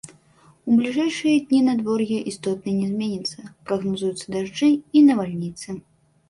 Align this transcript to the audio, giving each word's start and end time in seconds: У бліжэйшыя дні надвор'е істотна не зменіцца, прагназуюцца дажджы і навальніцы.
У 0.69 0.75
бліжэйшыя 0.77 1.35
дні 1.51 1.59
надвор'е 1.67 2.17
істотна 2.31 2.71
не 2.79 2.87
зменіцца, 2.95 3.45
прагназуюцца 3.69 4.27
дажджы 4.37 4.69
і 4.97 5.05
навальніцы. 5.13 5.79